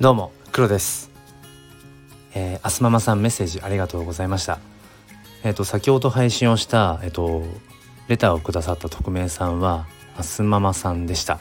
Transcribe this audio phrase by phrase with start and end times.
[0.00, 1.10] どうも黒です。
[2.32, 4.58] えー、アスママさんメッセージありがとうございました。
[5.44, 7.44] えっ、ー、と先ほど配信をしたえっ、ー、と
[8.08, 9.86] レターをくださった匿名さんは
[10.16, 11.38] アスママさんでした。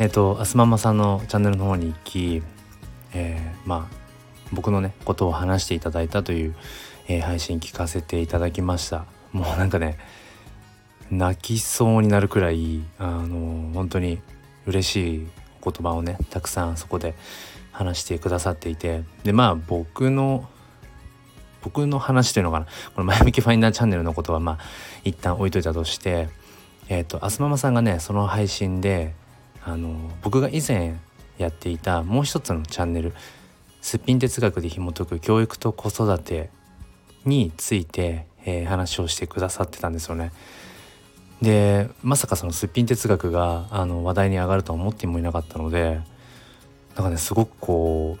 [0.00, 2.42] えっ、とアスママさんのチャンネルの方に行き
[3.14, 3.96] えまあ
[4.52, 6.56] 僕のねことを話していただいたという、
[7.06, 9.04] え配信聞かせていただきました。
[9.30, 9.96] もうなんかね
[11.12, 14.20] 泣きそうになるくらいあの本当に
[14.66, 15.28] 嬉しい
[15.70, 17.14] 言葉をねたくさんそこで
[17.72, 20.48] 話してくださっていてでまあ僕の
[21.62, 24.58] 僕の話というのかなこの前向きファインダーチャンネルのことはまあ
[25.04, 26.28] 一旦置いといたとして
[26.88, 29.14] えっ、ー、とあすママさんがねその配信で
[29.64, 30.96] あの僕が以前
[31.36, 33.12] やっていたもう一つのチャンネル
[33.80, 36.50] 「すっぴん哲学で紐解く教育と子育て」
[37.24, 40.32] について、えー、話をしてくださってたんですよね。
[41.42, 46.00] でまさかそのすっぴん哲学があの話題に上がるとは思ってもいなかったので
[46.96, 48.18] なんかねすごくこ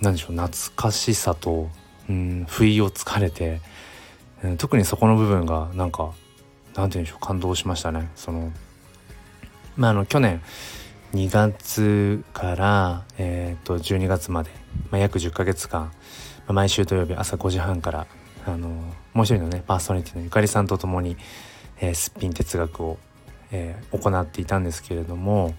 [0.00, 1.68] うなんでしょう懐かしさと、
[2.08, 3.60] うん、不意をつかれて、
[4.42, 6.12] うん、特にそこの部分がなんか
[6.74, 8.10] なんて言うんでしょう感動しましたね。
[8.16, 8.50] その
[9.76, 10.42] まあ、あの去年
[11.14, 14.50] 2月から、えー、と12月まで、
[14.90, 15.90] まあ、約10ヶ月間、ま
[16.48, 18.06] あ、毎週土曜日朝5時半から
[18.46, 18.68] あの
[19.14, 21.16] もう一人のねパーソナリティのゆかりさんと共に
[21.82, 22.98] え、すっぴん哲学を、
[23.50, 25.54] え、行っていたんですけれども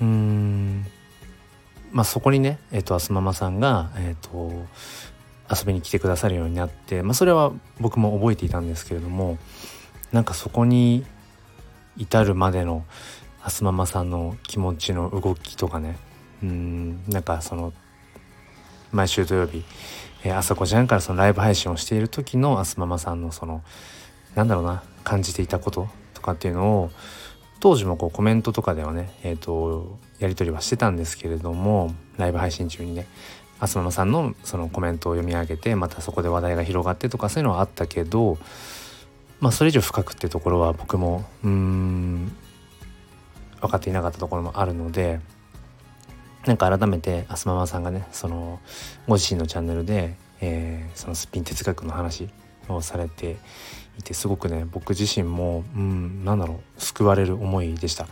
[0.00, 0.86] うーん
[1.92, 4.52] まあそこにねえっ、ー、とあすママさんがえっ、と
[5.50, 9.38] 遊びに来てくださるようになって、まあ、それは僕も覚えていたんですけれども
[10.12, 11.04] なんかそこに
[11.96, 12.84] 至るまでの
[13.42, 15.96] あすママさんの気持ちの動きとかね
[16.42, 17.72] うんなんかその
[18.92, 19.64] 毎週土曜日、
[20.24, 23.62] えー、朝5時半からそのライブ配信をしている時のあすママさんのその
[24.34, 26.90] なんだろうな感じていたこととかっていうのを
[27.60, 33.06] 当時もこうコメントとかではね、えーと、やり取りはしてたんですけれどもライブ配信中にね
[33.60, 38.38] あすままさんのそのコメントを読み上げてまたそこで話題が広がってとかそういうのはあったけど
[39.40, 42.32] まあそれ以上深くってところは僕もうん
[43.60, 45.20] 分かっていなかったところもあるので
[46.46, 48.60] なんか改めてあすままさんがねその
[49.06, 52.30] ご自身のチャンネルで、えー、そのすっぴん哲学の話
[52.74, 53.36] をされて
[53.98, 58.04] いてすごくね僕自身もうんなんだろう救われる思いでした。
[58.04, 58.10] や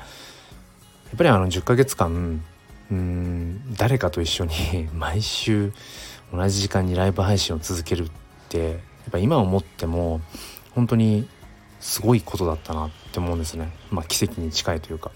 [1.15, 2.43] っぱりあの10ヶ月間
[2.91, 5.73] うん誰かと一緒に 毎週
[6.33, 8.11] 同じ時間にライブ配信を続けるっ
[8.49, 8.79] てやっ
[9.13, 10.21] ぱ今思っても
[10.75, 11.29] 本当に
[11.81, 13.73] すごいことだったなって思うんですね。
[13.91, 15.11] まあ奇跡に近いというか。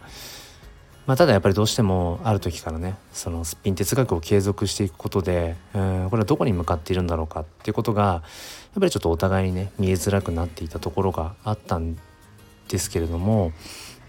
[1.07, 8.23] まあ、ただやっぱりどうしてもある時からねそのすっぴん哲学を継続していくことでうんこれはどこに向かっているんだろうかっていうことがやっ
[8.81, 11.99] ぱりちょっとお互いにね見えづらくなっていたところがあったん
[12.69, 13.53] ですけれども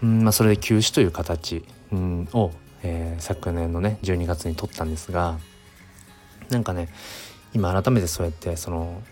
[0.02, 5.38] うん、まあ、それで休止という形うんを、えー、昨年のね12月に取ったんですが
[6.50, 6.88] なんかね
[7.54, 9.02] 今改めてそうやってその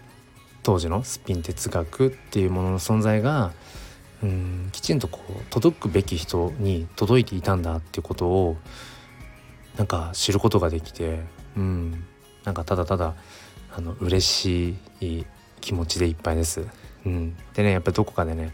[0.62, 3.53] 当時のスピン哲学っていうものの存在が
[4.22, 4.68] うん。
[4.72, 8.56] きちんとこう届くべき人に届いていたんだっていうことを
[9.76, 11.20] なんか知ることができて
[11.56, 12.04] うん。
[12.44, 13.14] なんかただただ
[13.74, 15.24] あの嬉しい
[15.60, 16.66] 気持ちでいっぱいです。
[17.06, 18.52] うん、でねやっぱりどこかでね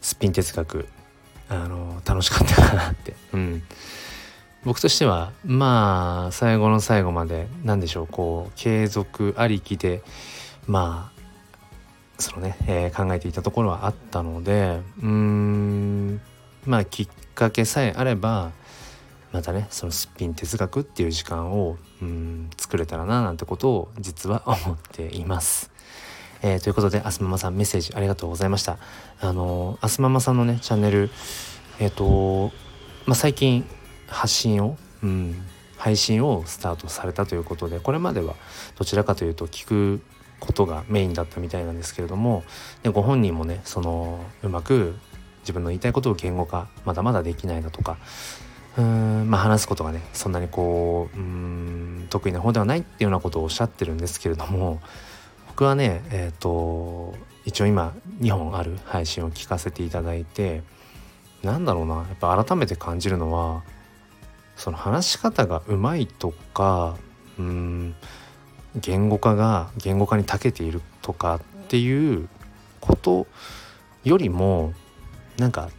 [0.00, 0.88] すっぴん哲学
[1.48, 3.62] あの楽しかったかなって、うん、
[4.64, 10.02] 僕としてはまあ最後の最後まで何でしょうこう継続ありきで
[10.66, 11.21] まあ
[12.22, 16.20] そのね、えー、考えていたところはあったのでうーん
[16.66, 18.52] まあきっかけさえあれば
[19.32, 25.70] またねそのすっぴん哲学っていう時間をうん作れたらななんてことを実は思っています。
[26.44, 28.78] えー、ということであすままさんメッセージありがとうございました。
[29.20, 31.10] あのあすままさんのねチャンネル
[31.78, 32.52] えっ、ー、と
[33.06, 33.64] まあ最近
[34.06, 35.42] 発信をうん
[35.78, 38.34] 配信をスタートされたということでこれまでは
[38.78, 40.00] どちらかというと聞く
[40.42, 42.42] ことがメインだったみたいなんですけれども
[42.82, 44.96] でご本人もねそのうまく
[45.42, 47.96] 自分の言いたいことを言語化まだまだできないだとか
[48.76, 54.80] うーんまあ話すことがねそんなにこううん得意な方ではないっていうようなことをおっしゃってるんですけれども
[55.48, 57.14] 僕はねえっ、ー、と
[57.44, 60.62] 一応今2本ある配信を聞かせていただいて
[61.42, 63.62] なんだろうなやっぱ改めて感じるのは
[64.56, 66.96] その話し方がうまいとか
[67.38, 67.94] うん
[68.76, 72.28] 言語化が言語化に長けているとかっていう
[72.80, 73.26] こと
[74.04, 74.72] よりも
[75.38, 75.70] なんか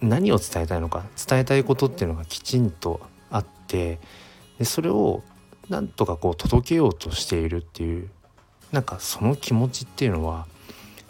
[0.00, 3.00] 何を伝えたいのか伝えたいことっていうのがきちんと
[3.30, 3.98] あって
[4.58, 5.22] でそれを
[5.68, 8.10] なんとかこう届けようとしているっていう
[8.72, 10.46] なんかその気持ちっていうのはやっ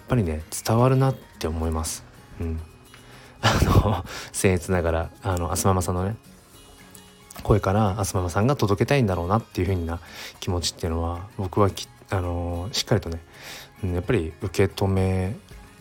[0.08, 2.04] ぱりね伝わるなって思います。
[2.40, 2.60] うん、
[3.40, 6.16] あの 僭越ながらあのあすままさんのね
[7.42, 10.00] 声からあすままさんが届けたいんだろうなっていうふうな
[10.40, 11.68] 気持ちっていうのは僕は、
[12.10, 13.20] あの、しっかりとね、
[13.82, 15.34] うん、やっぱり受け止め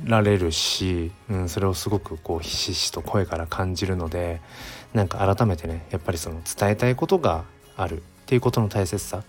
[0.04, 4.42] られるし、うん、それをすごくこうひしひしと声から感じるので
[4.94, 7.46] なんか改めてねやっぱりその伝えたいことが
[7.78, 9.24] あるっていうことの大切さ、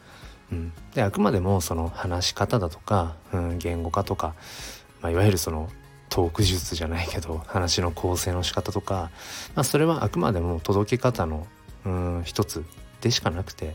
[0.53, 4.35] うん、であくまでもその話し方だとか、うん、言語化とか、
[5.01, 5.69] まあ、いわゆるその
[6.09, 9.11] トーク術じゃないけど話の構成の仕方とか、
[9.55, 11.47] まあ、それはあくまでも届け方の
[11.87, 12.65] うん一つ
[13.01, 13.75] でしかなくてやっ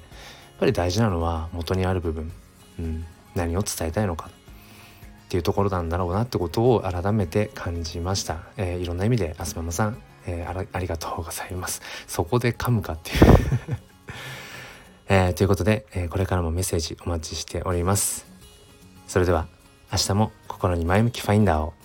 [0.59, 2.31] ぱり大事なのは元にある部分、
[2.79, 4.31] うん、何を伝えたいのかっ
[5.29, 11.81] ていうところなんだろうなってことを改めて感じました、えー、いろんな意味であすままさん、えー、ありがとうございます。
[12.07, 13.17] そこで噛むかっていう。
[15.11, 18.27] えー、ということで、えこれからもメッセージお待ちしております。
[19.07, 19.47] それでは
[19.91, 21.78] 明日も心に前向きファインダーを。